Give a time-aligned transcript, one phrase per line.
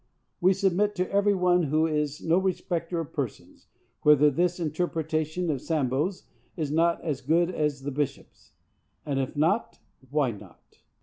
[0.39, 3.67] We submit it to every one who is no respecter of persons,
[4.01, 6.23] whether this interpretation of Sambos
[6.57, 8.53] is not as good as the bishops.
[9.05, 9.77] And if not,
[10.09, 10.79] why not?